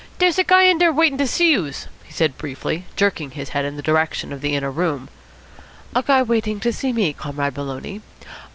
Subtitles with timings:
[0.17, 3.65] "Dere's a guy in dere waitin' ter see youse," he said briefly, jerking his head
[3.65, 5.09] in the direction of the inner room.
[5.93, 8.01] "A guy waiting to see me, Comrade Maloney?